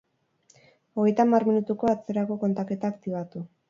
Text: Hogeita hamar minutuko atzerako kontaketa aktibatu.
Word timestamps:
Hogeita 0.95 1.27
hamar 1.27 1.47
minutuko 1.51 1.93
atzerako 1.95 2.43
kontaketa 2.47 2.95
aktibatu. 2.97 3.49